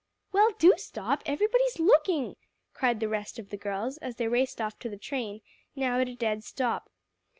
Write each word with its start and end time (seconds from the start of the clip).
"Well, 0.31 0.49
do 0.57 0.73
stop; 0.77 1.21
everybody's 1.27 1.77
looking," 1.79 2.35
cried 2.73 2.99
the 2.99 3.07
rest 3.07 3.37
of 3.37 3.49
the 3.51 3.55
girls, 3.55 3.99
as 3.99 4.15
they 4.15 4.27
raced 4.27 4.59
off 4.59 4.79
to 4.79 4.89
the 4.89 4.97
train, 4.97 5.41
now 5.75 5.99
at 5.99 6.09
a 6.09 6.15
dead 6.15 6.43
stop. 6.43 6.89